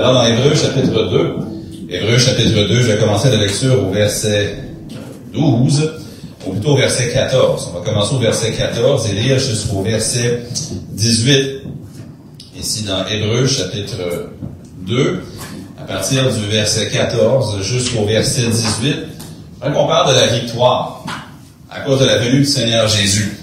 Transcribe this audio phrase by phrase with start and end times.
[0.00, 1.36] Alors, dans Hébreu chapitre 2,
[1.90, 4.56] Hébreu chapitre 2, je vais commencer la lecture au verset
[5.34, 5.92] 12,
[6.46, 7.68] ou plutôt au verset 14.
[7.70, 10.44] On va commencer au verset 14 et lire jusqu'au verset
[10.92, 11.64] 18.
[12.58, 14.30] Ici dans Hébreu chapitre
[14.86, 15.22] 2,
[15.78, 18.96] à partir du verset 14 jusqu'au verset 18,
[19.60, 21.04] on parle de la victoire
[21.70, 23.36] à cause de la venue du Seigneur Jésus.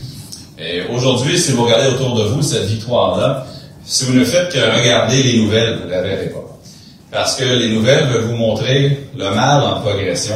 [0.57, 3.45] Et aujourd'hui, si vous regardez autour de vous cette victoire-là,
[3.89, 6.46] si vous ne faites que regarder les nouvelles, vous ne la verrez pas.
[7.11, 10.35] Parce que les nouvelles veulent vous montrer le mal en progression.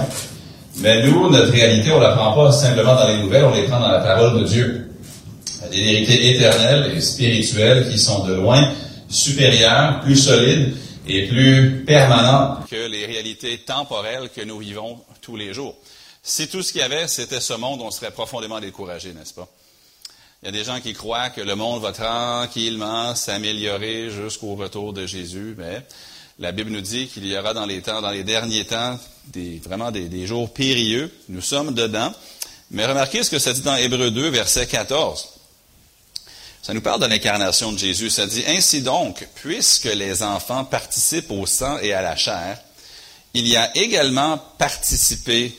[0.78, 3.64] Mais nous, notre réalité, on ne la prend pas simplement dans les nouvelles, on les
[3.64, 4.92] prend dans la parole de Dieu.
[5.70, 8.74] Des vérités éternelles et spirituelles qui sont de loin
[9.10, 10.76] supérieures, plus solides
[11.08, 15.76] et plus permanentes que les réalités temporelles que nous vivons tous les jours.
[16.24, 19.48] Si tout ce qu'il y avait, c'était ce monde, on serait profondément découragé, n'est-ce pas?
[20.42, 24.94] Il y a des gens qui croient que le monde va tranquillement s'améliorer jusqu'au retour
[24.94, 25.84] de Jésus, mais
[26.42, 29.60] la Bible nous dit qu'il y aura dans les temps, dans les derniers temps, des,
[29.60, 31.14] vraiment des, jours périlleux.
[31.30, 32.12] Nous sommes dedans.
[32.72, 35.30] Mais remarquez ce que ça dit dans Hébreu 2, verset 14.
[36.64, 38.10] Ça nous parle de l'incarnation de Jésus.
[38.10, 42.58] Ça dit, Ainsi donc, puisque les enfants participent au sang et à la chair,
[43.36, 45.56] il y a également participé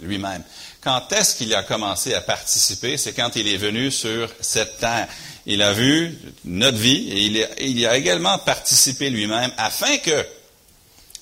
[0.00, 0.42] lui-même.
[0.80, 2.98] Quand est-ce qu'il a commencé à participer?
[2.98, 5.08] C'est quand il est venu sur cette terre.
[5.46, 10.26] Il a vu notre vie et il, y a également participé lui-même afin que,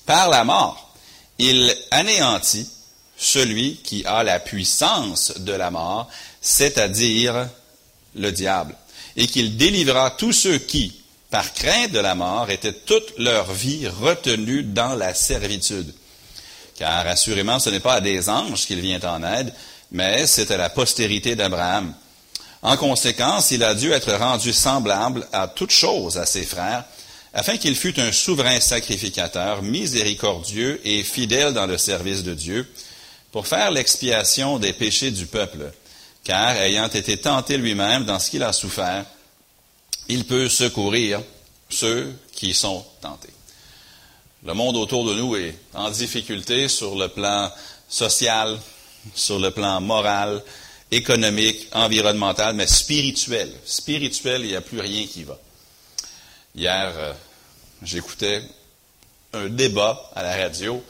[0.05, 0.95] par la mort,
[1.39, 2.69] il anéantit
[3.17, 6.09] celui qui a la puissance de la mort,
[6.41, 7.49] c'est-à-dire
[8.15, 8.75] le diable,
[9.15, 13.87] et qu'il délivra tous ceux qui, par crainte de la mort, étaient toute leur vie
[13.87, 15.93] retenus dans la servitude
[16.77, 19.53] car assurément ce n'est pas à des anges qu'il vient en aide,
[19.91, 21.93] mais c'est à la postérité d'Abraham.
[22.63, 26.85] En conséquence, il a dû être rendu semblable à toute chose à ses frères,
[27.33, 32.71] afin qu'il fût un souverain sacrificateur, miséricordieux et fidèle dans le service de Dieu,
[33.33, 35.73] pour faire l'expiation des péchés du peuple,
[36.23, 39.05] car ayant été tenté lui-même dans ce qu'il a souffert,
[40.07, 41.21] il peut secourir
[41.69, 43.33] ceux qui sont tentés.
[44.45, 47.51] Le monde autour de nous est en difficulté sur le plan
[47.89, 48.57] social,
[49.15, 50.41] sur le plan moral,
[50.95, 53.51] économique, environnemental, mais spirituel.
[53.65, 55.37] Spirituel, il n'y a plus rien qui va.
[56.55, 57.13] Hier, euh,
[57.83, 58.41] j'écoutais
[59.33, 60.83] un débat à la radio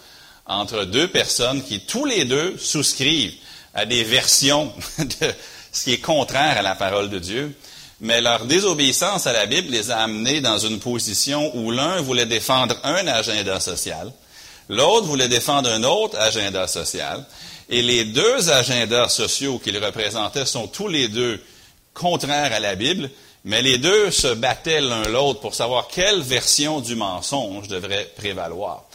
[0.46, 3.36] entre deux personnes qui, tous les deux, souscrivent
[3.74, 5.34] à des versions de
[5.72, 7.56] ce qui est contraire à la parole de Dieu
[8.03, 12.25] mais leur désobéissance à la Bible les a amenés dans une position où l'un voulait
[12.25, 14.12] défendre un agenda social,
[14.68, 17.24] l'autre voulait défendre un autre agenda social,
[17.69, 21.41] et les deux agendas sociaux qu'ils représentaient sont tous les deux
[21.94, 23.09] contraires à la Bible,
[23.46, 28.85] mais les deux se battaient l'un l'autre pour savoir quelle version du mensonge devrait prévaloir.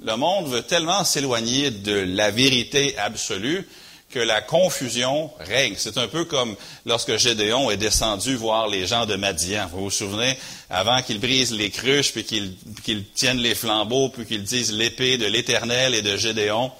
[0.00, 3.66] Le monde veut tellement s'éloigner de la vérité absolue
[4.10, 5.74] que la confusion règne.
[5.76, 6.54] C'est un peu comme
[6.84, 9.66] lorsque Gédéon est descendu voir les gens de Madian.
[9.72, 10.38] Vous vous souvenez,
[10.70, 15.26] avant qu'ils brisent les cruches, puis qu'ils tiennent les flambeaux, puis qu'ils disent l'épée de
[15.26, 16.70] l'Éternel et de Gédéon.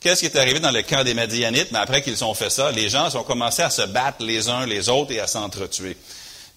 [0.00, 1.72] Qu'est-ce qui est arrivé dans le camp des Madianites?
[1.72, 4.66] Mais après qu'ils ont fait ça, les gens ont commencé à se battre les uns
[4.66, 5.96] les autres et à s'entretuer.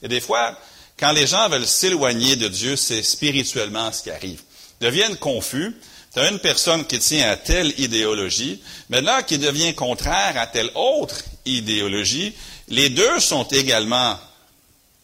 [0.03, 0.57] Et des fois,
[1.00, 4.41] quand les gens veulent s'éloigner de Dieu, c'est spirituellement ce qui arrive.
[4.81, 5.75] Ils deviennent confus,
[6.13, 10.47] tu as une personne qui tient à telle idéologie, mais là qui devient contraire à
[10.47, 12.33] telle autre idéologie.
[12.67, 14.17] Les deux sont également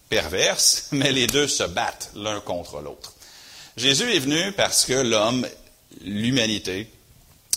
[0.09, 3.13] perverses, mais les deux se battent l'un contre l'autre.
[3.78, 5.47] Jésus est venu parce que l'homme,
[6.02, 6.90] l'humanité,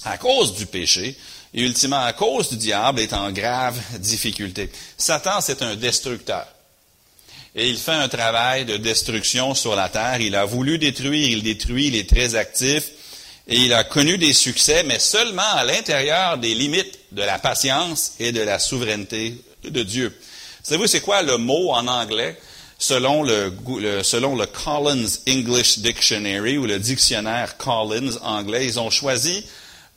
[0.04, 1.16] à cause du péché,
[1.54, 4.70] et ultimement à cause du diable, est en grave difficulté.
[4.97, 6.47] Satan, c'est un destructeur.
[7.54, 10.20] Et il fait un travail de destruction sur la terre.
[10.20, 12.91] Il a voulu détruire, il détruit, il est très actif
[13.48, 18.12] et il a connu des succès, mais seulement à l'intérieur des limites de la patience
[18.20, 20.16] et de la souveraineté de Dieu.
[20.62, 22.38] Savez-vous, c'est quoi le mot en anglais?
[22.78, 23.53] Selon le,
[24.04, 28.66] selon le Collins English Dictionary ou le dictionnaire Collins anglais?
[28.66, 29.44] Ils ont choisi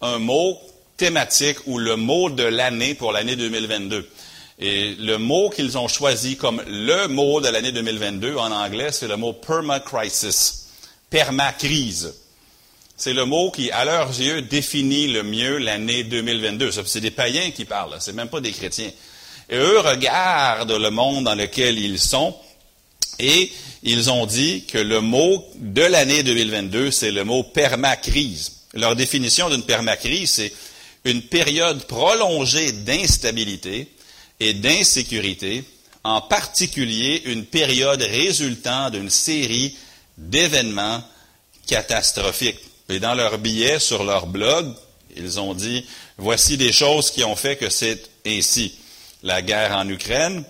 [0.02, 0.60] un mot
[0.98, 4.08] thématique ou le mot de l'année pour l'année 2022.
[4.60, 9.08] Et le mot qu'ils ont choisi comme le mot de l'année 2022 en anglais, c'est
[9.08, 10.68] le mot permacrisis,
[11.10, 12.14] permacrise.
[12.96, 16.72] C'est le mot qui, à leurs yeux, définit le mieux l'année 2022.
[16.86, 18.92] C'est des païens qui parlent, c'est même pas des chrétiens.
[19.50, 22.36] Et eux regardent le monde dans lequel ils sont
[23.18, 23.52] et
[23.82, 28.61] ils ont dit que le mot de l'année 2022, c'est le mot permacrise.
[28.74, 30.54] Leur définition d'une permacrise, c'est
[31.04, 33.88] une période prolongée d'instabilité
[34.40, 35.64] et d'insécurité,
[36.04, 39.76] en particulier une période résultant d'une série
[40.18, 41.04] d'événements
[41.68, 42.60] catastrophique.
[42.90, 44.74] Et dans leur billet sur leur blog,
[45.16, 45.86] ils ont dit,
[46.18, 48.76] voici des choses qui ont fait que c'est ainsi.
[49.24, 50.44] La guerre en Ukraine,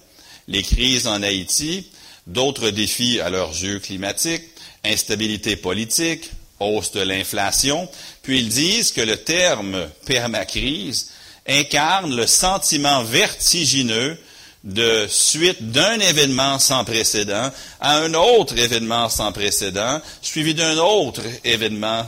[0.47, 1.87] les crises en Haïti,
[2.27, 4.43] d'autres défis à leurs yeux climatiques,
[4.83, 6.31] instabilité politique,
[6.61, 7.89] hausse de l'inflation,
[8.21, 11.09] puis ils disent que le terme permacrise
[11.47, 14.17] incarne le sentiment vertigineux
[14.63, 17.49] de suite d'un événement sans précédent
[17.79, 22.07] à un autre événement sans précédent, suivi d'un autre événement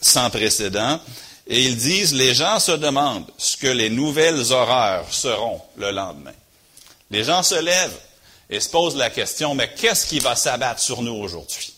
[0.00, 0.98] sans précédent.
[1.46, 6.32] Et ils disent, les gens se demandent ce que les nouvelles horreurs seront le lendemain.
[7.10, 7.98] Les gens se lèvent
[8.48, 11.74] et se posent la question, mais qu'est-ce qui va s'abattre sur nous aujourd'hui?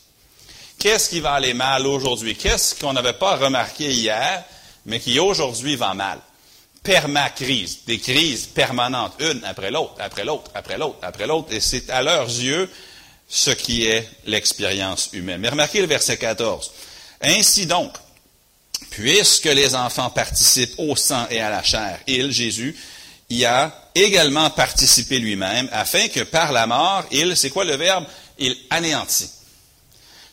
[0.83, 2.35] Qu'est-ce qui va aller mal aujourd'hui?
[2.35, 4.43] Qu'est-ce qu'on n'avait pas remarqué hier,
[4.85, 6.19] mais qui aujourd'hui va mal?
[6.83, 11.89] Permacrise, des crises permanentes, une après l'autre, après l'autre, après l'autre, après l'autre, et c'est
[11.89, 12.69] à leurs yeux
[13.29, 15.41] ce qui est l'expérience humaine.
[15.41, 16.73] Mais remarquez le verset 14.
[17.21, 17.93] Ainsi donc,
[18.91, 22.77] puisque les enfants participent au sang et à la chair, il, Jésus,
[23.31, 28.05] y a également participé lui-même, afin que par la mort, il, c'est quoi le verbe?
[28.37, 29.31] Il anéantit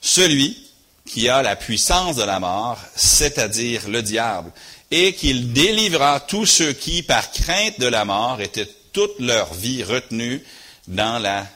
[0.01, 0.57] celui
[1.05, 4.51] qui a la puissance de la mort, c'est-à-dire le diable,
[4.91, 9.83] et qu'il délivra tous ceux qui, par crainte de la mort, étaient toute leur vie
[9.83, 10.41] retenus
[10.87, 11.47] dans la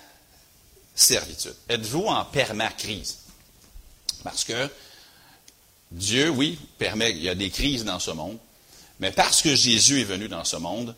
[0.95, 1.55] servitude.
[1.69, 3.17] Êtes-vous en permacrise?
[4.23, 4.69] Parce que
[5.91, 8.37] Dieu, oui, permet, il y a des crises dans ce monde,
[8.99, 10.95] mais parce que Jésus est venu dans ce monde,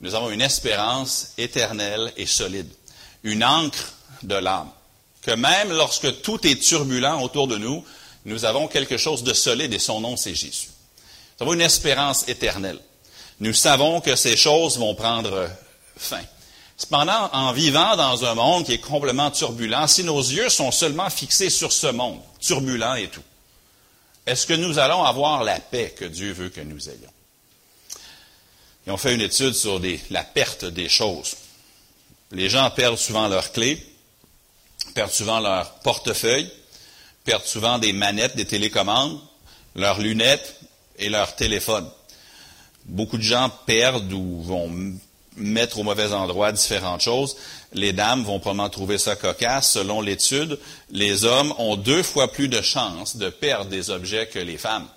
[0.00, 2.68] nous avons une espérance éternelle et solide,
[3.22, 4.70] une encre de l'âme
[5.26, 7.84] que même lorsque tout est turbulent autour de nous,
[8.26, 10.68] nous avons quelque chose de solide et son nom, c'est Jésus.
[11.38, 12.78] Nous avons une espérance éternelle.
[13.40, 15.50] Nous savons que ces choses vont prendre
[15.96, 16.22] fin.
[16.76, 21.10] Cependant, en vivant dans un monde qui est complètement turbulent, si nos yeux sont seulement
[21.10, 23.22] fixés sur ce monde, turbulent et tout,
[24.26, 27.12] est-ce que nous allons avoir la paix que Dieu veut que nous ayons?
[28.86, 29.80] Ils ont fait une étude sur
[30.10, 31.34] la perte des choses.
[32.30, 33.84] Les gens perdent souvent leurs clés,
[34.96, 36.50] perdent souvent leur portefeuille,
[37.24, 39.20] perdent souvent des manettes, des télécommandes,
[39.74, 40.58] leurs lunettes
[40.98, 41.86] et leur téléphone.
[42.86, 44.96] Beaucoup de gens perdent ou vont
[45.36, 47.36] mettre au mauvais endroit différentes choses.
[47.74, 49.72] Les dames vont probablement trouver ça cocasse.
[49.72, 50.58] Selon l'étude,
[50.90, 54.88] les hommes ont deux fois plus de chances de perdre des objets que les femmes.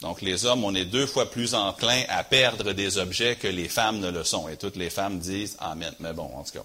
[0.00, 3.68] Donc, les hommes, on est deux fois plus enclins à perdre des objets que les
[3.68, 4.48] femmes ne le sont.
[4.48, 5.94] Et toutes les femmes disent Amen.
[6.00, 6.64] Mais bon, en tout cas.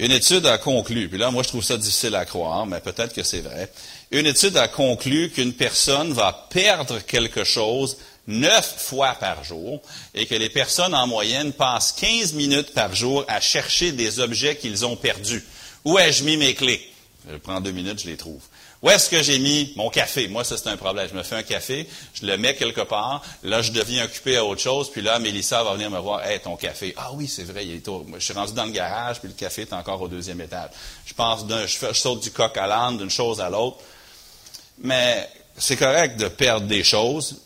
[0.00, 3.14] Une étude a conclu, puis là, moi, je trouve ça difficile à croire, mais peut-être
[3.14, 3.70] que c'est vrai.
[4.10, 7.96] Une étude a conclu qu'une personne va perdre quelque chose
[8.26, 9.80] neuf fois par jour
[10.14, 14.56] et que les personnes en moyenne passent 15 minutes par jour à chercher des objets
[14.56, 15.44] qu'ils ont perdus.
[15.84, 16.90] Où ai-je mis mes clés?
[17.30, 18.40] Je prends deux minutes, je les trouve.
[18.84, 20.28] Où est-ce que j'ai mis mon café?
[20.28, 21.08] Moi, ça, c'est un problème.
[21.08, 24.44] Je me fais un café, je le mets quelque part, là, je deviens occupé à
[24.44, 26.92] autre chose, puis là, Mélissa va venir me voir, hey, ton café.
[26.98, 28.06] Ah oui, c'est vrai, il est au...
[28.12, 30.68] Je suis rendu dans le garage, puis le café est encore au deuxième étage.
[31.06, 33.78] Je pense d'un, je, saute du coq à l'âne, d'une chose à l'autre.
[34.76, 37.40] Mais c'est correct de perdre des choses,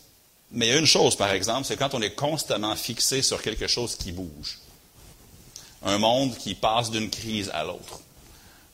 [0.51, 3.41] mais il y a une chose, par exemple, c'est quand on est constamment fixé sur
[3.41, 4.59] quelque chose qui bouge.
[5.85, 8.01] Un monde qui passe d'une crise à l'autre.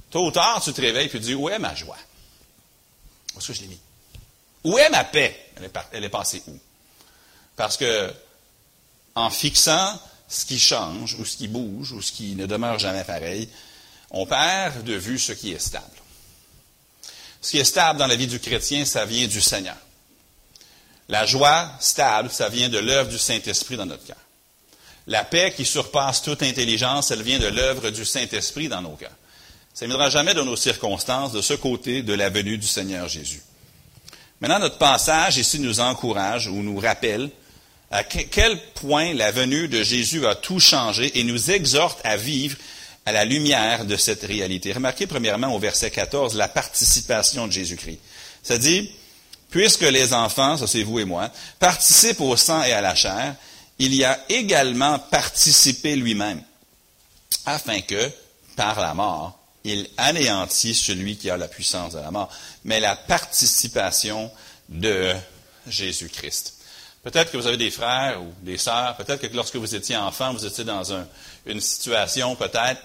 [0.09, 1.97] Tôt ou tard, tu te réveilles et tu dis, où est ma joie?
[3.35, 3.79] Où est-ce que je l'ai mis?
[4.63, 5.51] Où est ma paix?
[5.91, 6.57] Elle est, passée où?
[7.55, 8.11] Parce que,
[9.13, 13.03] en fixant ce qui change, ou ce qui bouge, ou ce qui ne demeure jamais
[13.03, 13.47] pareil,
[14.09, 15.85] on perd de vue ce qui est stable.
[17.41, 19.77] Ce qui est stable dans la vie du chrétien, ça vient du Seigneur.
[21.09, 24.17] La joie stable, ça vient de l'œuvre du Saint-Esprit dans notre cœur.
[25.05, 29.11] La paix qui surpasse toute intelligence, elle vient de l'œuvre du Saint-Esprit dans nos cœurs.
[29.75, 33.09] Ça ne viendra jamais de nos circonstances de ce côté de la venue du Seigneur
[33.09, 33.41] Jésus.
[34.39, 37.29] Maintenant, notre passage ici nous encourage ou nous rappelle
[37.91, 42.57] à quel point la venue de Jésus a tout changé et nous exhorte à vivre
[43.05, 44.71] à la lumière de cette réalité.
[44.71, 47.99] Remarquez premièrement au verset 14 la participation de Jésus-Christ.
[48.43, 48.89] Ça dit,
[49.49, 51.29] puisque les enfants, ça c'est vous et moi,
[51.59, 53.35] participent au sang et à la chair,
[53.77, 56.41] il y a également participé lui-même,
[57.45, 58.09] afin que,
[58.55, 62.31] par la mort, il anéantit celui qui a la puissance de la mort,
[62.63, 64.31] mais la participation
[64.69, 65.11] de
[65.67, 66.53] Jésus-Christ.
[67.03, 70.33] Peut-être que vous avez des frères ou des sœurs, peut-être que lorsque vous étiez enfant,
[70.33, 70.83] vous étiez dans
[71.45, 72.81] une situation peut-être,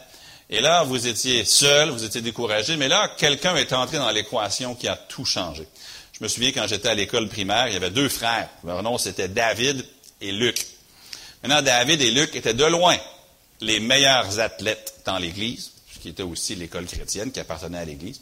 [0.49, 4.75] et là, vous étiez seul, vous étiez découragé, mais là, quelqu'un est entré dans l'équation
[4.75, 5.66] qui a tout changé.
[6.12, 8.49] Je me souviens quand j'étais à l'école primaire, il y avait deux frères.
[8.64, 9.87] Leur nom, c'était David
[10.20, 10.66] et Luc.
[11.42, 12.96] Maintenant, David et Luc étaient de loin
[13.60, 15.70] les meilleurs athlètes dans l'Église
[16.00, 18.21] qui était aussi l'école chrétienne, qui appartenait à l'Église.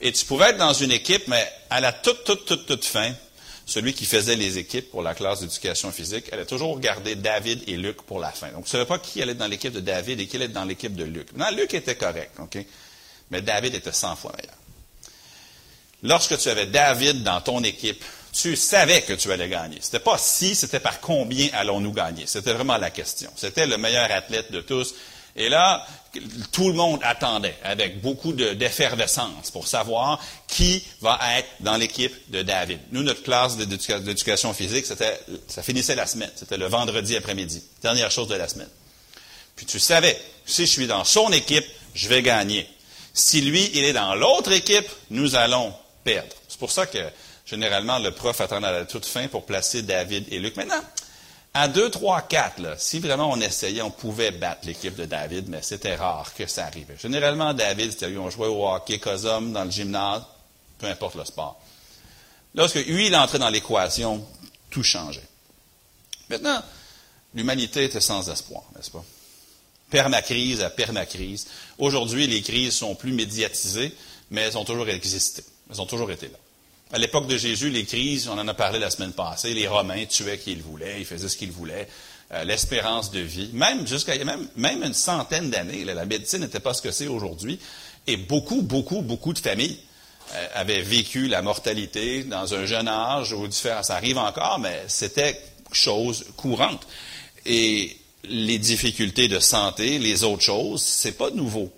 [0.00, 3.12] Et tu pouvais être dans une équipe, mais à la toute, toute, toute, toute fin,
[3.66, 7.62] celui qui faisait les équipes pour la classe d'éducation physique, elle a toujours regardé David
[7.68, 8.48] et Luc pour la fin.
[8.48, 10.46] Donc, tu ne savais pas qui allait être dans l'équipe de David et qui allait
[10.46, 11.32] être dans l'équipe de Luc.
[11.36, 12.58] Non, Luc était correct, OK?
[13.30, 14.56] Mais David était 100 fois meilleur.
[16.02, 19.78] Lorsque tu avais David dans ton équipe, tu savais que tu allais gagner.
[19.80, 22.26] C'était pas si, c'était par combien allons-nous gagner.
[22.26, 23.30] C'était vraiment la question.
[23.36, 24.94] C'était le meilleur athlète de tous.
[25.34, 25.86] Et là,
[26.52, 32.42] tout le monde attendait avec beaucoup d'effervescence pour savoir qui va être dans l'équipe de
[32.42, 32.80] David.
[32.90, 36.30] Nous, notre classe d'éducation physique, ça finissait la semaine.
[36.36, 37.62] C'était le vendredi après-midi.
[37.82, 38.68] Dernière chose de la semaine.
[39.56, 42.68] Puis tu savais, si je suis dans son équipe, je vais gagner.
[43.14, 45.72] Si lui, il est dans l'autre équipe, nous allons
[46.04, 46.34] perdre.
[46.48, 46.98] C'est pour ça que,
[47.46, 50.56] généralement, le prof attend à la toute fin pour placer David et Luc.
[50.56, 50.82] Maintenant,
[51.54, 55.60] à 2, 3, 4, si vraiment on essayait, on pouvait battre l'équipe de David, mais
[55.60, 56.96] c'était rare que ça arrivait.
[56.96, 60.22] Généralement, David, c'était lui, on jouait au hockey, Cosum, dans le gymnase,
[60.78, 61.60] peu importe le sport.
[62.54, 64.26] Lorsque lui, il entrait dans l'équation,
[64.70, 65.28] tout changeait.
[66.30, 66.62] Maintenant,
[67.34, 69.04] l'humanité était sans espoir, n'est-ce pas?
[69.90, 71.46] Permacrise à permacrise.
[71.76, 73.94] Aujourd'hui, les crises sont plus médiatisées,
[74.30, 75.44] mais elles ont toujours existé.
[75.70, 76.38] Elles ont toujours été là.
[76.94, 80.04] À l'époque de Jésus, les crises, on en a parlé la semaine passée, les Romains
[80.04, 81.88] tuaient qui ils voulaient, ils faisaient ce qu'ils voulaient,
[82.34, 86.74] euh, l'espérance de vie, même jusqu'à même, même une centaine d'années, la médecine n'était pas
[86.74, 87.58] ce que c'est aujourd'hui,
[88.06, 89.78] et beaucoup, beaucoup, beaucoup de familles
[90.34, 94.82] euh, avaient vécu la mortalité dans un jeune âge, ou différent, ça arrive encore, mais
[94.86, 95.40] c'était
[95.72, 96.86] chose courante.
[97.46, 101.72] Et les difficultés de santé, les autres choses, c'est pas nouveau.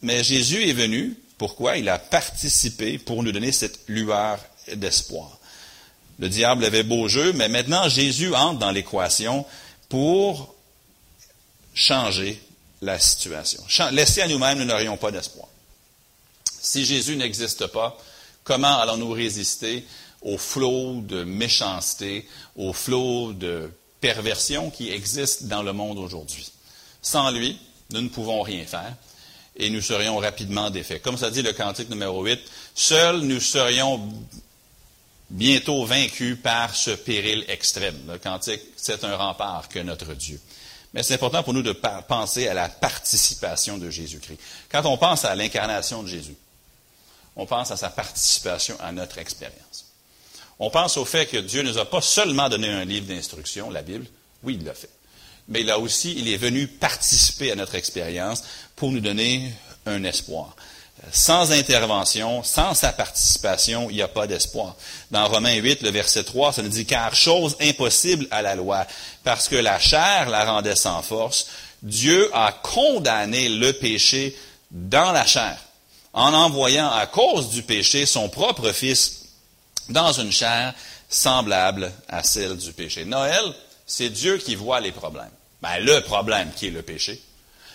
[0.00, 4.38] Mais Jésus est venu pourquoi Il a participé pour nous donner cette lueur
[4.76, 5.40] d'espoir.
[6.20, 9.44] Le diable avait beau jeu, mais maintenant Jésus entre dans l'équation
[9.88, 10.54] pour
[11.74, 12.40] changer
[12.80, 13.60] la situation.
[13.90, 15.48] Laissés à nous-mêmes, nous n'aurions pas d'espoir.
[16.60, 17.98] Si Jésus n'existe pas,
[18.44, 19.84] comment allons-nous résister
[20.20, 23.68] au flot de méchanceté, au flot de
[24.00, 26.52] perversion qui existe dans le monde aujourd'hui?
[27.02, 27.58] Sans lui,
[27.90, 28.94] nous ne pouvons rien faire
[29.56, 31.02] et nous serions rapidement défaits.
[31.02, 32.40] Comme ça dit le cantique numéro 8,
[32.74, 34.00] seuls nous serions
[35.30, 37.98] bientôt vaincus par ce péril extrême.
[38.08, 40.40] Le cantique, c'est un rempart que notre Dieu.
[40.94, 44.38] Mais c'est important pour nous de penser à la participation de Jésus-Christ.
[44.70, 46.36] Quand on pense à l'incarnation de Jésus,
[47.34, 49.86] on pense à sa participation à notre expérience.
[50.58, 53.70] On pense au fait que Dieu ne nous a pas seulement donné un livre d'instruction,
[53.70, 54.06] la Bible,
[54.42, 54.90] oui, il l'a fait
[55.48, 58.42] mais là aussi, il est venu participer à notre expérience
[58.76, 59.52] pour nous donner
[59.86, 60.54] un espoir.
[61.10, 64.76] Sans intervention, sans sa participation, il n'y a pas d'espoir.
[65.10, 68.86] Dans Romains 8, le verset 3, ça nous dit, car chose impossible à la loi,
[69.24, 71.48] parce que la chair la rendait sans force,
[71.82, 74.36] Dieu a condamné le péché
[74.70, 75.58] dans la chair,
[76.12, 79.24] en envoyant à cause du péché son propre Fils
[79.88, 80.72] dans une chair
[81.08, 83.04] semblable à celle du péché.
[83.04, 83.42] Noël,
[83.92, 85.30] c'est Dieu qui voit les problèmes.
[85.60, 87.20] Ben, le problème qui est le péché.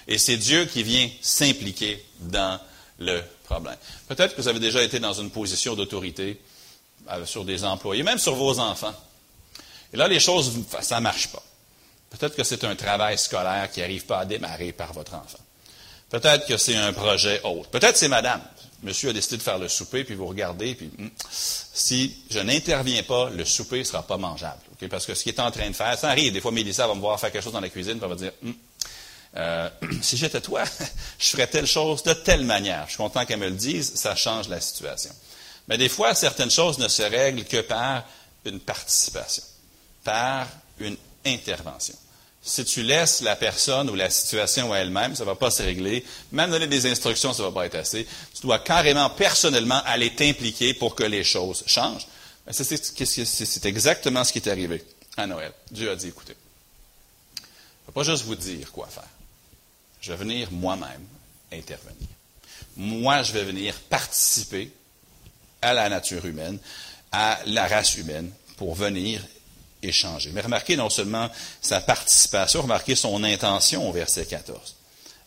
[0.07, 2.59] Et c'est Dieu qui vient s'impliquer dans
[2.97, 3.77] le problème.
[4.07, 6.41] Peut-être que vous avez déjà été dans une position d'autorité
[7.11, 8.95] euh, sur des employés, même sur vos enfants.
[9.93, 11.43] Et là, les choses, ça ne marche pas.
[12.09, 15.37] Peut-être que c'est un travail scolaire qui n'arrive pas à démarrer par votre enfant.
[16.09, 17.69] Peut-être que c'est un projet autre.
[17.69, 18.41] Peut-être c'est madame.
[18.83, 23.01] Monsieur a décidé de faire le souper, puis vous regardez, puis hmm, si je n'interviens
[23.03, 24.59] pas, le souper ne sera pas mangeable.
[24.89, 26.31] Parce que ce qu'il est en train de faire, ça arrive.
[26.31, 28.31] Des fois, Mélissa va me voir faire quelque chose dans la cuisine, puis elle dire
[28.43, 28.51] hmm,
[29.37, 29.69] euh,
[30.01, 30.63] si j'étais toi,
[31.19, 32.83] je ferais telle chose de telle manière.
[32.85, 35.11] Je suis content qu'elle me le dise, ça change la situation.
[35.67, 38.03] Mais des fois, certaines choses ne se règlent que par
[38.45, 39.43] une participation,
[40.03, 40.47] par
[40.79, 41.95] une intervention.
[42.47, 45.61] Si tu laisses la personne ou la situation à elle-même, ça ne va pas se
[45.61, 46.05] régler.
[46.31, 48.07] Même donner des instructions, ça ne va pas être assez.
[48.33, 52.07] Tu dois carrément, personnellement, aller t'impliquer pour que les choses changent.
[52.49, 54.81] C'est exactement ce qui est arrivé
[55.17, 55.51] à Noël.
[55.69, 56.35] Dieu a dit, écoutez,
[57.35, 59.03] je ne vais pas juste vous dire quoi faire.
[59.99, 61.05] Je vais venir moi-même
[61.51, 62.07] intervenir.
[62.77, 64.71] Moi, je vais venir participer
[65.61, 66.59] à la nature humaine,
[67.11, 69.21] à la race humaine, pour venir
[69.83, 70.31] échanger.
[70.33, 71.29] Mais remarquez non seulement
[71.61, 74.75] sa participation, remarquez son intention au verset 14.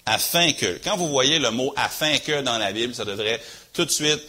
[0.07, 3.41] Afin que, quand vous voyez le mot afin que dans la Bible, ça devrait
[3.73, 4.21] tout de suite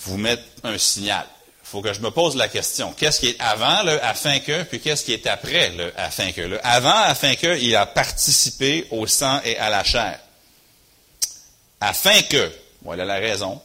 [0.00, 1.26] vous mettre un signal.
[1.62, 2.92] Il faut que je me pose la question.
[2.92, 6.40] Qu'est-ce qui est avant le afin que, puis qu'est-ce qui est après le afin que?
[6.40, 10.20] Le avant afin que, il a participé au sang et à la chair.
[11.80, 12.52] Afin que,
[12.82, 13.60] voilà la raison,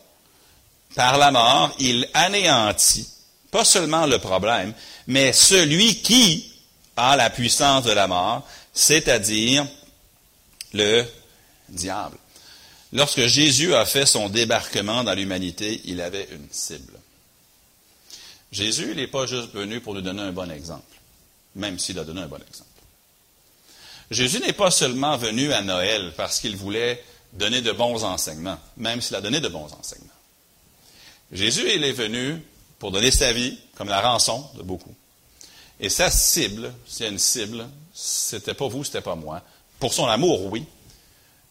[0.96, 3.08] par la mort, il anéantit
[3.52, 4.74] pas seulement le problème,
[5.12, 6.54] mais celui qui
[6.96, 9.68] a la puissance de la mort, c'est-à-dire
[10.72, 11.04] le
[11.68, 12.18] diable.
[12.94, 16.94] Lorsque Jésus a fait son débarquement dans l'humanité, il avait une cible.
[18.54, 20.96] Jésus, n'est pas juste venu pour nous donner un bon exemple,
[21.56, 22.70] même s'il a donné un bon exemple.
[24.12, 27.04] Jésus n'est pas seulement venu à Noël parce qu'il voulait
[27.34, 30.10] donner de bons enseignements, même s'il a donné de bons enseignements.
[31.34, 32.42] Jésus, il est venu
[32.82, 34.96] pour donner sa vie comme la rançon de beaucoup.
[35.80, 39.44] Et sa cible, s'il y a une cible, c'était pas vous, c'était pas moi.
[39.78, 40.66] Pour son amour, oui,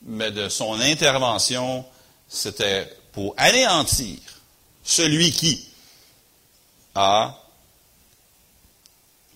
[0.03, 1.85] mais de son intervention,
[2.29, 4.19] c'était pour anéantir
[4.83, 5.69] celui qui
[6.97, 7.39] a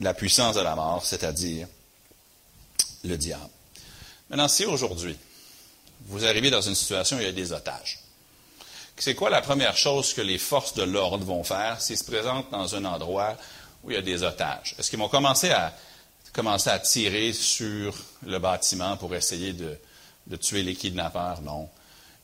[0.00, 1.68] la puissance de la mort, c'est-à-dire
[3.04, 3.50] le diable.
[4.30, 5.16] Maintenant, si aujourd'hui,
[6.06, 8.00] vous arrivez dans une situation où il y a des otages,
[8.96, 12.50] c'est quoi la première chose que les forces de l'ordre vont faire s'ils se présentent
[12.50, 13.36] dans un endroit
[13.82, 14.74] où il y a des otages?
[14.78, 15.72] Est-ce qu'ils vont commencer à,
[16.78, 19.76] tirer sur le bâtiment pour essayer de,
[20.26, 21.42] de tuer les kidnappeurs?
[21.42, 21.68] Non.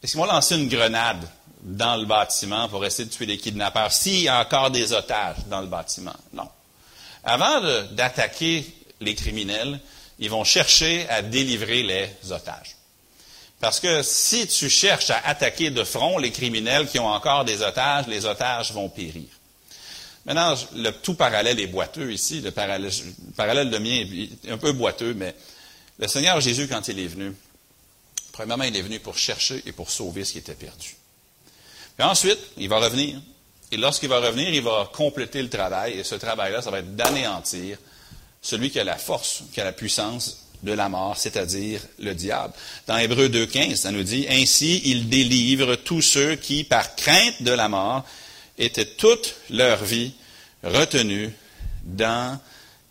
[0.03, 1.29] Est-ce qu'ils vont lancer une grenade
[1.62, 5.37] dans le bâtiment pour essayer de tuer les kidnappeurs s'il y a encore des otages
[5.47, 6.17] dans le bâtiment?
[6.33, 6.49] Non.
[7.25, 7.61] Avant
[7.93, 8.65] d'attaquer
[9.00, 9.81] les criminels,
[10.19, 12.77] ils vont chercher à délivrer les otages.
[13.61, 17.61] Parce que si tu cherches à attaquer de front les criminels qui ont encore des
[17.62, 19.29] otages, les otages vont périr.
[20.25, 22.40] Maintenant, le tout parallèle est boiteux ici.
[22.40, 24.07] Le parallèle, le parallèle de mien
[24.45, 25.35] est un peu boiteux, mais
[25.99, 27.35] le Seigneur Jésus, quand il est venu,
[28.33, 30.97] premièrement, il est venu pour chercher et pour sauver ce qui était perdu.
[31.97, 33.21] Puis ensuite, il va revenir.
[33.73, 35.99] Et lorsqu'il va revenir, il va compléter le travail.
[35.99, 37.76] Et ce travail-là, ça va être d'anéantir
[38.40, 42.52] celui qui a la force, qui a la puissance de la mort, c'est-à-dire le diable.
[42.87, 47.52] Dans Hébreu 2.15, ça nous dit, Ainsi il délivre tous ceux qui, par crainte de
[47.52, 48.05] la mort,
[48.59, 50.12] étaient toute leur vie
[50.62, 51.31] retenus
[51.85, 52.38] dans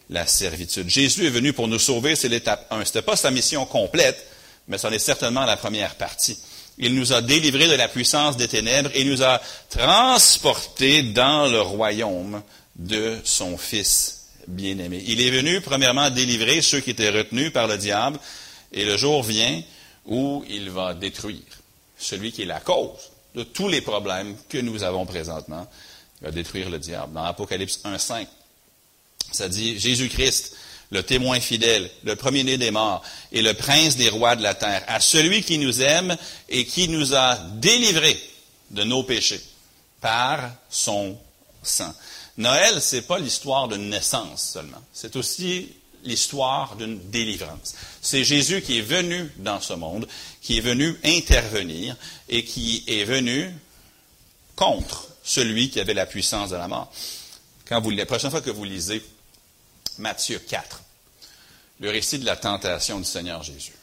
[0.10, 0.90] la servitude.
[0.90, 2.84] Jésus est venu pour nous sauver, c'est l'étape 1.
[2.86, 4.26] Ce pas sa mission complète,
[4.68, 6.40] mais c'en est certainement la première partie.
[6.80, 11.62] Il nous a délivrés de la puissance des ténèbres et nous a transportés dans le
[11.62, 12.42] royaume
[12.76, 14.19] de son Fils
[14.50, 15.04] bien-aimé.
[15.08, 18.20] Il est venu, premièrement, délivrer ceux qui étaient retenus par le diable,
[18.72, 19.62] et le jour vient
[20.06, 21.40] où il va détruire
[21.98, 25.68] celui qui est la cause de tous les problèmes que nous avons présentement.
[26.22, 27.14] Il va détruire le diable.
[27.14, 28.28] Dans Apocalypse 1.5,
[29.32, 30.56] ça dit Jésus-Christ,
[30.92, 34.84] le témoin fidèle, le premier-né des morts et le prince des rois de la terre,
[34.88, 36.18] à celui qui nous aime
[36.50, 38.20] et qui nous a délivrés
[38.72, 39.42] de nos péchés
[40.02, 41.18] par son
[41.62, 41.94] sang.
[42.40, 45.74] Noël, ce n'est pas l'histoire d'une naissance seulement, c'est aussi
[46.06, 47.76] l'histoire d'une délivrance.
[48.02, 50.08] C'est Jésus qui est venu dans ce monde,
[50.42, 51.98] qui est venu intervenir
[52.30, 53.54] et qui est venu
[54.56, 56.90] contre celui qui avait la puissance de la mort.
[57.68, 59.04] Quand vous, la prochaine fois que vous lisez
[59.98, 60.82] Matthieu 4,
[61.82, 63.74] le récit de la tentation du Seigneur Jésus.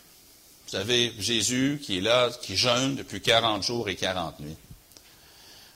[0.64, 4.57] Vous savez, Jésus qui est là, qui jeûne depuis 40 jours et 40 nuits.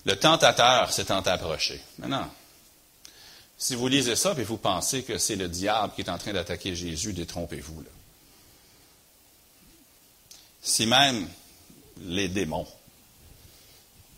[0.06, 1.78] Le tentateur s'étant approché.
[1.98, 2.26] Maintenant,
[3.60, 6.32] si vous lisez ça et vous pensez que c'est le diable qui est en train
[6.32, 7.84] d'attaquer Jésus, détrompez-vous.
[10.62, 11.28] Si même
[12.00, 12.66] les démons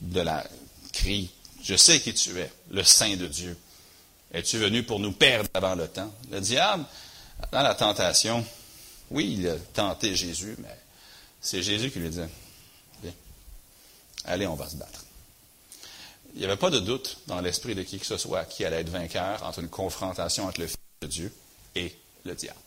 [0.01, 0.47] de la
[0.93, 1.29] crient,
[1.61, 3.59] je sais qui tu es, le Saint de Dieu.
[4.33, 6.15] Es-tu venu pour nous perdre avant le temps?
[6.31, 6.85] Le diable,
[7.51, 8.47] dans la tentation,
[9.11, 10.79] oui, il a tenté Jésus, mais
[11.41, 12.21] c'est Jésus qui lui dit,
[14.25, 15.02] allez, on va se battre
[16.35, 18.81] il n'y avait pas de doute dans l'esprit de qui que ce soit qui allait
[18.81, 21.33] être vainqueur entre une confrontation entre le Fils de Dieu
[21.75, 22.59] et le diable.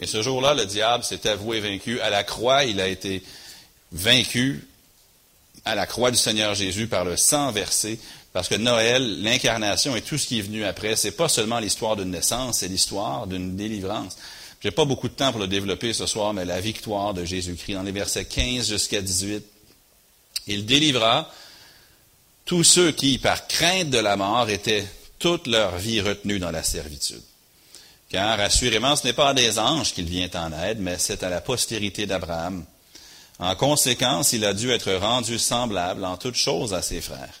[0.00, 2.00] Et ce jour-là, le diable s'est avoué vaincu.
[2.00, 3.22] À la croix, il a été
[3.92, 4.66] vaincu
[5.64, 8.00] à la croix du Seigneur Jésus par le sang versé,
[8.32, 11.96] parce que Noël, l'incarnation et tout ce qui est venu après, c'est pas seulement l'histoire
[11.96, 14.16] d'une naissance, c'est l'histoire d'une délivrance.
[14.60, 17.24] Je n'ai pas beaucoup de temps pour le développer ce soir, mais la victoire de
[17.24, 19.44] Jésus-Christ, dans les versets 15 jusqu'à 18,
[20.48, 21.30] il délivra
[22.44, 24.86] tous ceux qui, par crainte de la mort, étaient
[25.18, 27.22] toute leur vie retenus dans la servitude.
[28.10, 31.30] Car assurément, ce n'est pas à des anges qu'il vient en aide, mais c'est à
[31.30, 32.64] la postérité d'Abraham.
[33.38, 37.40] En conséquence, il a dû être rendu semblable en toutes choses à ses frères,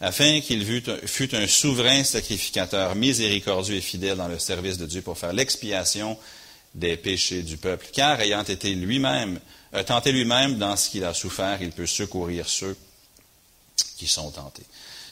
[0.00, 5.18] afin qu'il fût un souverain sacrificateur miséricordieux et fidèle dans le service de Dieu pour
[5.18, 6.16] faire l'expiation
[6.74, 7.86] des péchés du peuple.
[7.92, 9.40] Car ayant été lui-même,
[9.74, 12.76] euh, tenté lui-même dans ce qu'il a souffert, il peut secourir ceux
[13.98, 14.64] qui sont tentés.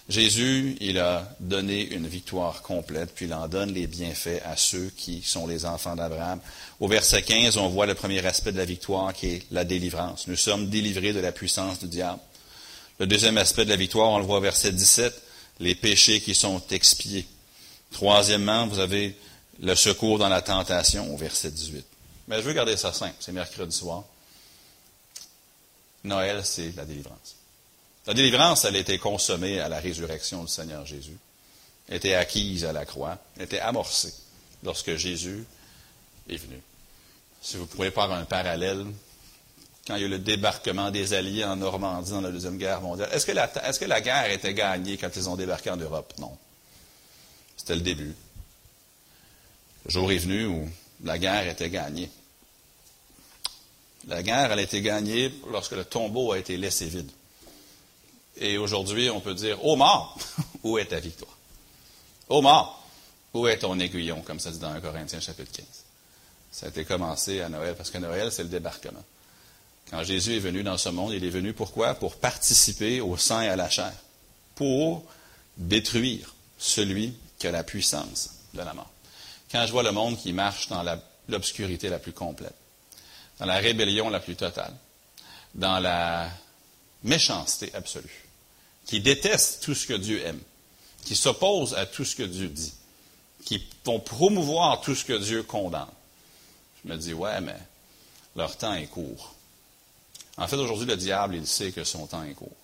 [0.08, 4.92] Jésus, il a donné une victoire complète, puis il en donne les bienfaits à ceux
[4.96, 6.38] qui sont les enfants d'Abraham.
[6.78, 10.28] Au verset 15, on voit le premier aspect de la victoire qui est la délivrance.
[10.28, 12.20] Nous sommes délivrés de la puissance du diable.
[13.00, 15.12] Le deuxième aspect de la victoire, on le voit au verset 17,
[15.58, 17.26] les péchés qui sont expiés.
[17.90, 19.16] Troisièmement, vous avez
[19.60, 21.84] le secours dans la tentation au verset 18.
[22.28, 24.04] Mais je veux garder ça simple, c'est mercredi soir.
[26.04, 27.35] Noël, c'est la délivrance.
[28.06, 31.16] La délivrance, elle a été consommée à la résurrection du Seigneur Jésus,
[31.88, 34.14] elle était acquise à la croix, elle était amorcée
[34.62, 35.44] lorsque Jésus
[36.28, 36.60] est venu.
[37.42, 38.84] Si vous pouvez faire un parallèle,
[39.86, 42.80] quand il y a eu le débarquement des Alliés en Normandie dans la Deuxième Guerre
[42.80, 46.12] mondiale, est-ce que la, guerre était gagnée quand ils ont débarqué en Europe?
[46.18, 46.36] Non.
[47.56, 48.14] C'était le début.
[49.84, 50.68] Le jour est venu où
[51.04, 52.10] la guerre était gagnée.
[54.08, 57.10] La guerre, elle a été gagnée lorsque le tombeau a été laissé vide.
[58.38, 60.18] Et aujourd'hui, on peut dire, ô mort,
[60.62, 61.36] où est ta victoire?
[62.28, 62.84] Ô mort,
[63.32, 65.66] où est ton aiguillon, comme ça dit dans 1 Corinthiens chapitre 15.
[66.52, 69.04] Ça a été commencé à Noël, parce que Noël, c'est le débarquement.
[69.90, 71.94] Quand Jésus est venu dans ce monde, il est venu pourquoi?
[71.94, 73.92] Pour participer au sang et à la chair,
[74.54, 75.04] pour
[75.56, 78.90] détruire celui qui a la puissance de la mort.
[79.50, 80.84] Quand je vois le monde qui marche dans
[81.28, 82.54] l'obscurité la plus complète,
[83.38, 84.74] dans la rébellion la plus totale,
[85.54, 86.28] dans la
[87.04, 88.25] méchanceté absolue,
[88.86, 90.40] qui déteste tout ce que Dieu aime,
[91.04, 92.72] qui s'oppose à tout ce que Dieu dit,
[93.44, 95.86] qui vont promouvoir tout ce que Dieu condamne.
[96.84, 97.58] Je me dis, ouais, mais
[98.34, 99.34] leur temps est court.
[100.36, 102.56] En fait, aujourd'hui, le diable, il sait que son temps est court.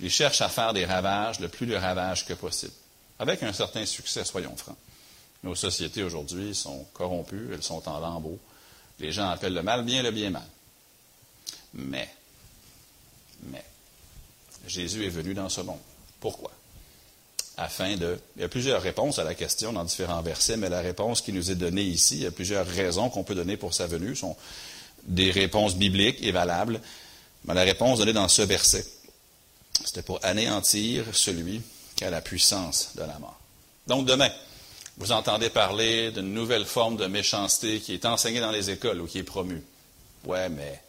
[0.00, 2.72] Il cherche à faire des ravages, le plus de ravages que possible,
[3.18, 4.76] avec un certain succès, soyons francs.
[5.42, 8.38] Nos sociétés aujourd'hui sont corrompues, elles sont en lambeaux.
[9.00, 10.46] Les gens appellent le mal bien, le bien mal.
[11.74, 12.08] Mais,
[13.44, 13.64] mais,
[14.66, 15.78] Jésus est venu dans ce monde.
[16.20, 16.50] Pourquoi?
[17.56, 18.18] Afin de.
[18.36, 21.32] Il y a plusieurs réponses à la question dans différents versets, mais la réponse qui
[21.32, 24.16] nous est donnée ici, il y a plusieurs raisons qu'on peut donner pour sa venue,
[24.16, 24.36] sont
[25.04, 26.80] des réponses bibliques et valables.
[27.44, 28.86] Mais la réponse donnée dans ce verset,
[29.84, 31.60] c'était pour anéantir celui
[31.96, 33.38] qui a la puissance de la mort.
[33.86, 34.30] Donc demain,
[34.96, 39.06] vous entendez parler d'une nouvelle forme de méchanceté qui est enseignée dans les écoles ou
[39.06, 39.62] qui est promue.
[40.24, 40.80] Ouais, mais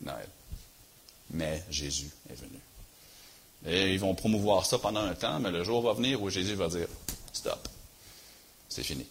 [0.00, 0.28] Noël.
[1.30, 2.58] Mais Jésus est venu.
[3.68, 6.54] Et ils vont promouvoir ça pendant un temps, mais le jour va venir où Jésus
[6.54, 6.88] va dire
[7.32, 7.68] Stop.
[8.68, 9.04] C'est fini.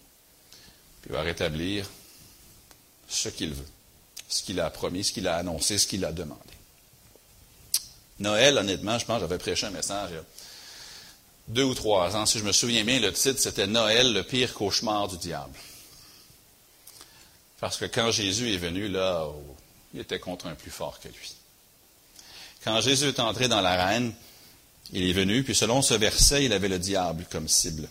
[1.01, 1.87] Puis il va rétablir
[3.07, 3.67] ce qu'il veut,
[4.27, 6.41] ce qu'il a promis, ce qu'il a annoncé, ce qu'il a demandé.
[8.19, 10.11] Noël, honnêtement, je pense que j'avais prêché un message
[11.47, 14.53] deux ou trois ans, si je me souviens bien, le titre c'était Noël, le pire
[14.53, 15.57] cauchemar du diable.
[17.59, 19.41] Parce que quand Jésus est venu, là, oh,
[19.93, 21.33] il était contre un plus fort que lui.
[22.63, 24.13] Quand Jésus est entré dans l'arène,
[24.93, 27.87] il est venu, puis selon ce verset, il avait le diable comme cible.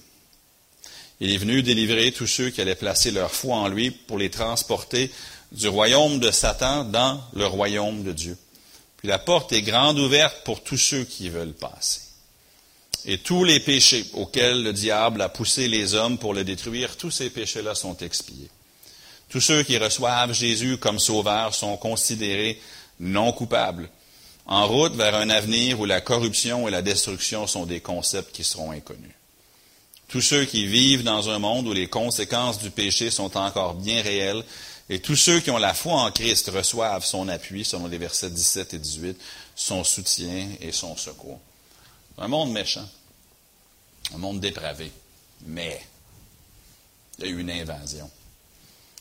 [1.20, 4.30] Il est venu délivrer tous ceux qui allaient placer leur foi en lui pour les
[4.30, 5.10] transporter
[5.52, 8.36] du royaume de Satan dans le royaume de Dieu.
[8.98, 12.00] Puis la porte est grande ouverte pour tous ceux qui veulent passer.
[13.04, 17.10] Et tous les péchés auxquels le diable a poussé les hommes pour le détruire, tous
[17.10, 18.50] ces péchés-là sont expiés.
[19.28, 22.60] Tous ceux qui reçoivent Jésus comme sauveur sont considérés
[22.98, 23.88] non coupables,
[24.46, 28.44] en route vers un avenir où la corruption et la destruction sont des concepts qui
[28.44, 29.14] seront inconnus.
[30.08, 34.02] Tous ceux qui vivent dans un monde où les conséquences du péché sont encore bien
[34.02, 34.44] réelles,
[34.88, 38.30] et tous ceux qui ont la foi en Christ reçoivent son appui, selon les versets
[38.30, 39.20] 17 et 18,
[39.56, 41.40] son soutien et son secours.
[42.18, 42.88] Un monde méchant,
[44.14, 44.92] un monde dépravé,
[45.44, 45.84] mais
[47.18, 48.08] il y a eu une invasion.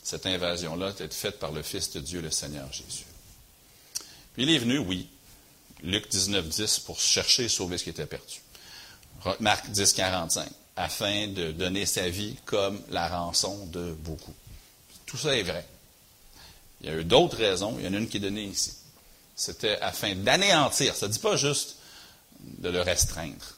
[0.02, 3.06] Cette invasion-là été faite par le Fils de Dieu, le Seigneur Jésus.
[4.34, 5.08] Puis il est venu, oui,
[5.84, 8.42] Luc 19, 10, pour chercher et sauver ce qui était perdu.
[9.40, 14.34] Marc 10, 45, afin de donner sa vie comme la rançon de beaucoup.
[15.06, 15.66] Tout ça est vrai.
[16.82, 18.74] Il y a eu d'autres raisons, il y en a une qui est donnée ici.
[19.36, 21.78] C'était afin d'anéantir, ça ne dit pas juste
[22.40, 23.56] de le restreindre.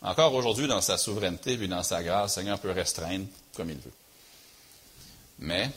[0.00, 3.78] Encore aujourd'hui, dans sa souveraineté et dans sa grâce, le Seigneur peut restreindre comme il
[3.78, 3.92] veut.
[5.40, 5.70] Mais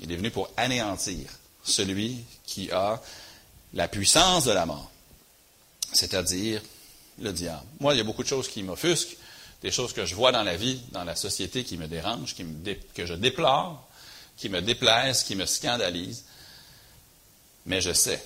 [0.00, 1.28] il est venu pour anéantir
[1.64, 3.00] celui qui a
[3.74, 4.90] la puissance de la mort,
[5.92, 6.62] c'est-à-dire
[7.18, 7.66] le diable.
[7.80, 9.16] Moi, il y a beaucoup de choses qui m'offusquent,
[9.62, 12.44] des choses que je vois dans la vie, dans la société qui me dérangent, qui
[12.94, 13.88] que je déplore,
[14.36, 16.24] qui me déplaisent, qui me scandalisent.
[17.64, 18.22] Mais je sais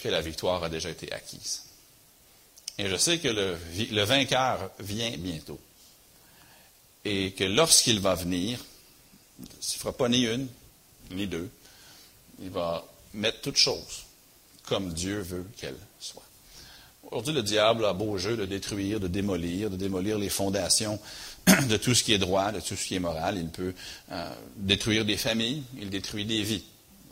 [0.00, 1.62] que la victoire a déjà été acquise.
[2.78, 3.56] Et je sais que le,
[3.90, 5.60] le vainqueur vient bientôt.
[7.04, 8.58] Et que lorsqu'il va venir,
[9.38, 10.48] il ne fera pas ni une,
[11.10, 11.48] ni deux.
[12.40, 14.04] Il va mettre toutes choses
[14.66, 16.22] comme Dieu veut qu'elles soient.
[17.10, 20.98] Aujourd'hui, le diable a beau jeu de détruire, de démolir, de démolir les fondations
[21.68, 23.36] de tout ce qui est droit, de tout ce qui est moral.
[23.36, 23.74] Il peut
[24.12, 26.64] euh, détruire des familles, il détruit des vies.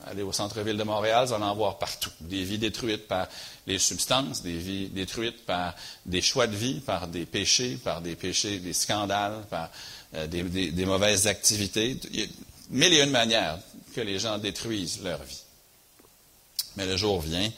[0.06, 2.10] Aller au centre-ville de Montréal, vous allez en voir partout.
[2.20, 3.28] Des vies détruites par
[3.66, 5.74] les substances, des vies détruites par
[6.06, 9.68] des choix de vie, par des péchés, par des péchés, des scandales, par
[10.14, 11.98] euh, des, mauvaises activités.
[12.10, 12.20] Il
[12.94, 13.58] y a une manières
[13.94, 15.42] que les gens détruisent leur vie.
[16.76, 17.50] Mais le jour vient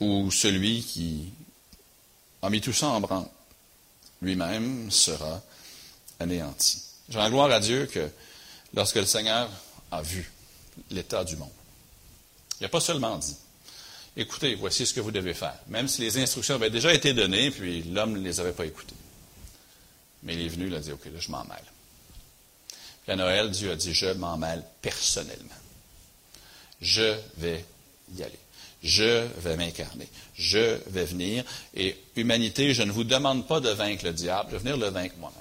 [0.00, 1.32] où celui qui
[2.42, 3.26] a mis tout ça en branle,
[4.22, 5.42] lui-même sera
[6.18, 6.82] anéanti.
[7.08, 8.08] Je rends gloire à Dieu que
[8.74, 9.48] lorsque le Seigneur
[9.90, 10.30] a vu
[10.90, 11.50] l'état du monde,
[12.60, 13.36] il n'a pas seulement dit,
[14.16, 17.50] écoutez, voici ce que vous devez faire, même si les instructions avaient déjà été données,
[17.50, 18.94] puis l'homme ne les avait pas écoutées.
[20.22, 21.64] Mais il est venu, il a dit, OK, là, je m'en mêle.
[23.02, 25.54] Puis à Noël, Dieu a dit, je m'en mêle personnellement.
[26.80, 27.64] Je vais
[28.14, 28.38] y aller.
[28.82, 30.08] Je vais m'incarner.
[30.34, 31.44] Je vais venir.
[31.74, 34.90] Et humanité, je ne vous demande pas de vaincre le diable, je vais venir le
[34.90, 35.40] vaincre moi-même.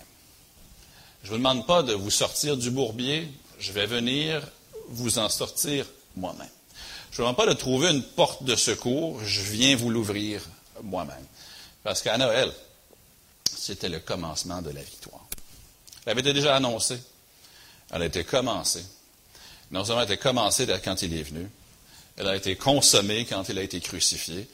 [1.23, 3.27] Je ne vous demande pas de vous sortir du bourbier,
[3.59, 4.41] je vais venir
[4.89, 6.47] vous en sortir moi-même.
[7.11, 10.41] Je ne vous demande pas de trouver une porte de secours, je viens vous l'ouvrir
[10.83, 11.25] moi-même.
[11.83, 12.51] Parce qu'à Noël,
[13.55, 15.25] c'était le commencement de la victoire.
[16.05, 16.99] Elle avait été déjà annoncée.
[17.91, 18.85] Elle a été commencée.
[19.71, 21.49] Non seulement elle a été commencée quand il est venu,
[22.17, 24.47] elle a été consommée quand il a été crucifié,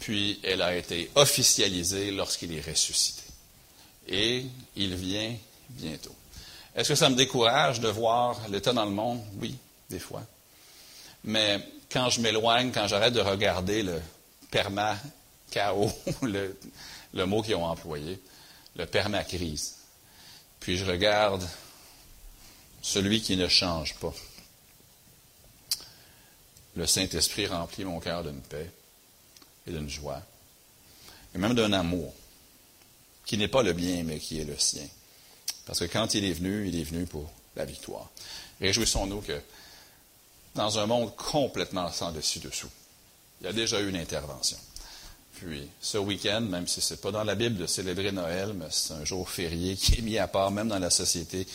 [0.00, 3.22] puis elle a été officialisée lorsqu'il est ressuscité.
[4.08, 4.44] Et
[4.76, 5.34] il vient
[5.70, 6.14] bientôt.
[6.74, 9.22] Est-ce que ça me décourage de voir l'état dans le monde?
[9.40, 9.56] Oui,
[9.90, 10.22] des fois.
[11.24, 14.00] Mais quand je m'éloigne, quand j'arrête de regarder le
[14.50, 16.58] perma-chaos, le,
[17.12, 18.18] le mot qu'ils ont employé,
[18.76, 19.76] le perma-crise,
[20.60, 21.46] puis je regarde
[22.80, 24.14] celui qui ne change pas,
[26.76, 28.70] le Saint-Esprit remplit mon cœur d'une paix
[29.66, 30.22] et d'une joie,
[31.34, 32.12] et même d'un amour,
[33.24, 34.86] qui n'est pas le bien, mais qui est le sien.
[35.66, 38.10] Parce que quand il est venu, il est venu pour la victoire.
[38.60, 39.40] Réjouissons-nous que
[40.54, 42.70] dans un monde complètement sans dessus-dessous,
[43.40, 44.58] il y a déjà eu une intervention.
[45.34, 48.66] Puis, ce week-end, même si ce n'est pas dans la Bible de célébrer Noël, mais
[48.70, 51.46] c'est un jour férié qui est mis à part, même dans la société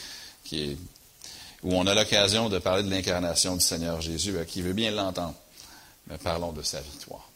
[0.44, 0.78] qui est
[1.64, 4.92] où on a l'occasion de parler de l'incarnation du Seigneur Jésus, à qui veut bien
[4.92, 5.36] l'entendre.
[6.10, 7.28] Mais parlons de sa victoire.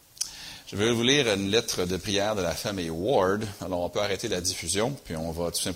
[0.68, 3.44] Je vais vous lire une lettre de prière de la famille Ward.
[3.60, 5.72] Alors, on peut arrêter la diffusion, puis on va tout simplement